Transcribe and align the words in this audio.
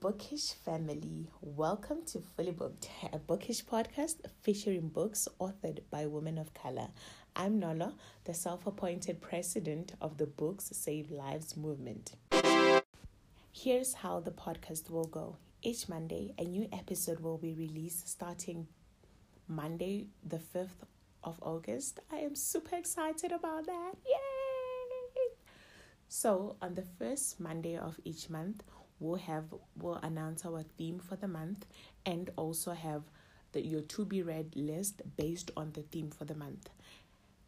bookish 0.00 0.54
family, 0.64 1.26
welcome 1.42 1.98
to 2.06 2.18
Fully 2.18 2.50
Booked, 2.50 2.88
a 3.12 3.18
bookish 3.18 3.62
podcast 3.62 4.16
featuring 4.40 4.88
books 4.88 5.28
authored 5.38 5.80
by 5.90 6.06
women 6.06 6.38
of 6.38 6.54
color. 6.54 6.88
I'm 7.36 7.58
Nola, 7.58 7.92
the 8.24 8.32
self 8.32 8.66
appointed 8.66 9.20
president 9.20 9.92
of 10.00 10.16
the 10.16 10.24
Books 10.24 10.70
Save 10.72 11.10
Lives 11.10 11.58
movement. 11.58 12.12
Here's 13.52 13.92
how 13.92 14.20
the 14.20 14.30
podcast 14.30 14.88
will 14.88 15.04
go 15.04 15.36
each 15.60 15.90
Monday, 15.90 16.32
a 16.38 16.44
new 16.44 16.66
episode 16.72 17.20
will 17.20 17.36
be 17.36 17.52
released 17.52 18.08
starting 18.08 18.66
Monday, 19.46 20.06
the 20.26 20.38
5th 20.38 20.86
of 21.22 21.38
August. 21.42 22.00
I 22.10 22.20
am 22.20 22.34
super 22.34 22.76
excited 22.76 23.32
about 23.32 23.66
that. 23.66 23.92
Yay! 24.06 24.18
So, 26.08 26.56
on 26.62 26.74
the 26.74 26.86
first 26.98 27.38
Monday 27.38 27.76
of 27.76 28.00
each 28.02 28.30
month, 28.30 28.62
we'll 29.00 29.16
have 29.16 29.44
we'll 29.76 29.96
announce 29.96 30.44
our 30.44 30.64
theme 30.76 30.98
for 30.98 31.16
the 31.16 31.28
month 31.28 31.66
and 32.04 32.30
also 32.36 32.72
have 32.72 33.02
the 33.52 33.64
your 33.64 33.82
to 33.82 34.04
be 34.04 34.22
read 34.22 34.54
list 34.54 35.02
based 35.16 35.50
on 35.56 35.72
the 35.72 35.82
theme 35.82 36.10
for 36.10 36.24
the 36.24 36.34
month. 36.34 36.68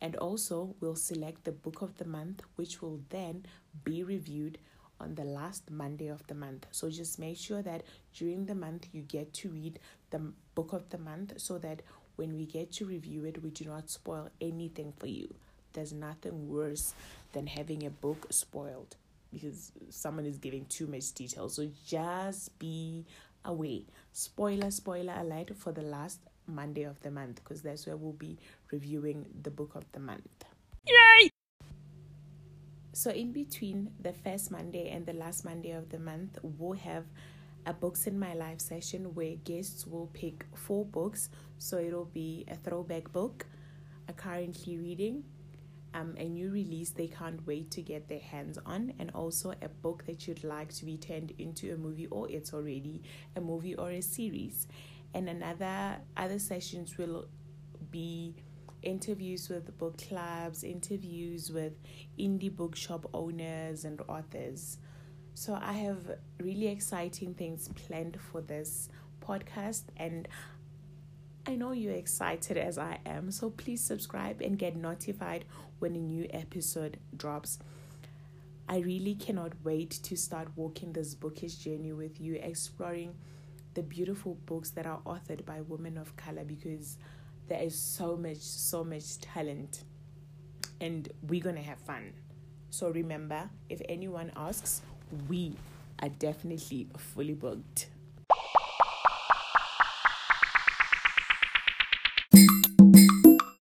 And 0.01 0.17
also 0.17 0.75
we'll 0.81 0.97
select 0.97 1.45
the 1.45 1.53
book 1.53 1.83
of 1.83 1.97
the 1.99 2.07
month 2.07 2.43
which 2.57 2.81
will 2.81 3.01
then 3.11 3.45
be 3.85 4.03
reviewed 4.03 4.59
on 4.99 5.15
the 5.15 5.25
last 5.25 5.71
Monday 5.71 6.09
of 6.09 6.27
the 6.27 6.35
month. 6.35 6.67
So 6.73 6.91
just 6.91 7.19
make 7.19 7.39
sure 7.39 7.63
that 7.63 7.83
during 8.15 8.47
the 8.47 8.55
month 8.55 8.89
you 8.93 9.03
get 9.03 9.33
to 9.35 9.49
read 9.49 9.79
the 10.11 10.33
book 10.55 10.73
of 10.73 10.89
the 10.91 10.99
month 10.99 11.35
so 11.39 11.59
that 11.59 11.83
when 12.17 12.37
we 12.37 12.45
get 12.45 12.71
to 12.73 12.85
review 12.85 13.25
it, 13.25 13.43
we 13.43 13.51
do 13.51 13.65
not 13.65 13.89
spoil 13.89 14.29
anything 14.41 14.93
for 14.99 15.07
you. 15.07 15.35
There's 15.73 15.93
nothing 15.93 16.49
worse 16.49 16.95
than 17.33 17.47
having 17.47 17.87
a 17.87 17.91
book 17.91 18.27
spoiled 18.31 18.97
because 19.33 19.73
someone 19.91 20.27
is 20.27 20.39
giving 20.39 20.65
too 20.67 20.87
much 20.87 21.13
detail. 21.13 21.49
So 21.49 21.69
just 21.87 22.59
be 22.59 23.07
away. 23.45 23.87
Spoiler, 24.13 24.71
spoiler 24.71 25.15
alert 25.17 25.57
for 25.57 25.73
the 25.73 25.83
last 25.83 26.21
Monday 26.47 26.83
of 26.83 27.01
the 27.01 27.11
month 27.11 27.37
because 27.37 27.63
that's 27.63 27.87
where 27.87 27.97
we'll 27.97 28.13
be 28.13 28.39
reviewing 28.73 29.27
the 29.43 29.51
book 29.51 29.75
of 29.75 29.85
the 29.93 30.01
month. 30.01 30.45
Yay! 30.87 31.31
So, 32.93 33.11
in 33.11 33.33
between 33.33 33.93
the 34.01 34.13
first 34.13 34.51
Monday 34.51 34.91
and 34.91 35.07
the 35.07 35.13
last 35.13 35.45
Monday 35.45 35.71
of 35.71 35.91
the 35.91 35.99
month, 35.99 36.39
we'll 36.43 36.77
have 36.79 37.05
a 37.65 37.73
Books 37.73 38.07
in 38.07 38.19
My 38.19 38.35
Life 38.35 38.61
session 38.61 39.15
where 39.15 39.37
guests 39.37 39.87
will 39.87 40.11
pick 40.13 40.45
four 40.55 40.85
books. 40.85 41.31
So, 41.59 41.79
it'll 41.79 42.07
be 42.13 42.45
a 42.49 42.57
throwback 42.57 43.13
book, 43.13 43.47
a 44.09 44.13
currently 44.13 44.77
reading, 44.77 45.25
um, 45.95 46.15
a 46.19 46.29
new 46.29 46.51
release 46.51 46.91
they 46.91 47.09
can't 47.09 47.45
wait 47.47 47.71
to 47.73 47.83
get 47.83 48.09
their 48.09 48.21
hands 48.21 48.59
on, 48.65 48.93
and 48.99 49.11
also 49.15 49.53
a 49.63 49.69
book 49.69 50.05
that 50.07 50.27
you'd 50.27 50.45
like 50.45 50.73
to 50.75 50.85
be 50.85 50.97
turned 50.97 51.33
into 51.39 51.73
a 51.73 51.77
movie 51.77 52.07
or 52.07 52.29
it's 52.31 52.53
already 52.55 53.03
a 53.37 53.41
movie 53.41 53.75
or 53.75 53.91
a 53.91 54.01
series. 54.01 54.67
And 55.15 55.29
another 55.29 55.99
other 56.17 56.39
sessions 56.39 56.97
will 56.97 57.27
be 57.91 58.37
interviews 58.83 59.49
with 59.49 59.77
book 59.79 59.99
clubs, 60.09 60.65
interviews 60.65 61.51
with 61.51 61.73
indie 62.19 62.55
bookshop 62.55 63.09
owners 63.13 63.85
and 63.85 64.01
authors. 64.09 64.79
So 65.35 65.59
I 65.61 65.73
have 65.73 66.19
really 66.39 66.69
exciting 66.69 67.35
things 67.35 67.69
planned 67.69 68.19
for 68.21 68.41
this 68.41 68.89
podcast 69.21 69.85
and 69.97 70.29
I 71.47 71.55
know 71.57 71.73
you're 71.73 71.95
excited 71.95 72.59
as 72.59 72.77
I 72.77 72.99
am, 73.07 73.31
so 73.31 73.51
please 73.51 73.83
subscribe 73.83 74.43
and 74.43 74.59
get 74.59 74.77
notified 74.77 75.47
when 75.79 75.97
a 75.97 75.99
new 75.99 76.27
episode 76.31 76.99
drops. 77.17 77.59
I 78.69 78.79
really 78.81 79.15
cannot 79.15 79.53
wait 79.65 79.91
to 79.91 80.17
start 80.17 80.49
walking 80.55 80.93
this 80.93 81.15
bookish 81.15 81.55
journey 81.57 81.93
with 81.93 82.21
you, 82.21 82.35
exploring 82.35 83.15
the 83.75 83.83
beautiful 83.83 84.35
books 84.47 84.71
that 84.71 84.87
are 84.87 85.01
authored 85.07 85.47
by 85.47 85.63
women 85.63 85.97
of 85.97 86.15
color 86.17 86.45
because 86.45 86.99
there 87.49 87.63
is 87.63 87.77
so 87.77 88.17
much, 88.17 88.39
so 88.39 88.85
much 88.85 89.19
talent, 89.21 89.85
and 90.81 91.09
we're 91.27 91.43
gonna 91.43 91.63
have 91.63 91.79
fun. 91.79 92.13
So 92.69 92.91
remember, 92.91 93.49
if 93.69 93.81
anyone 93.89 94.31
asks, 94.37 94.83
we 95.29 95.57
are 96.01 96.11
definitely 96.11 96.89
fully 96.97 97.35
booked. 97.35 97.89